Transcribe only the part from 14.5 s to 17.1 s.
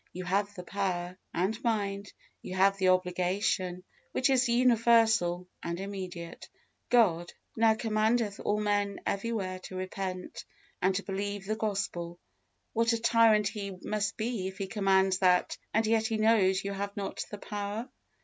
He commands that, and yet He knows you have